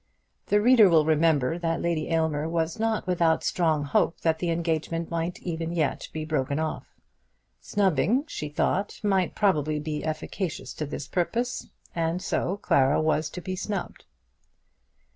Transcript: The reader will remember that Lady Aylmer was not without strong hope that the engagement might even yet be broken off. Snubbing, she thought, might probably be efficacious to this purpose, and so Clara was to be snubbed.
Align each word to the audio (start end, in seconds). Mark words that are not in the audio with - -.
The 0.47 0.59
reader 0.59 0.89
will 0.89 1.05
remember 1.05 1.59
that 1.59 1.79
Lady 1.79 2.09
Aylmer 2.09 2.49
was 2.49 2.79
not 2.79 3.05
without 3.05 3.43
strong 3.43 3.83
hope 3.83 4.19
that 4.21 4.39
the 4.39 4.49
engagement 4.49 5.11
might 5.11 5.37
even 5.43 5.71
yet 5.71 6.07
be 6.11 6.25
broken 6.25 6.57
off. 6.57 6.87
Snubbing, 7.59 8.23
she 8.27 8.49
thought, 8.49 8.99
might 9.03 9.35
probably 9.35 9.77
be 9.77 10.03
efficacious 10.03 10.73
to 10.73 10.87
this 10.87 11.07
purpose, 11.07 11.67
and 11.93 12.19
so 12.19 12.57
Clara 12.57 12.99
was 12.99 13.29
to 13.29 13.41
be 13.41 13.55
snubbed. 13.55 14.05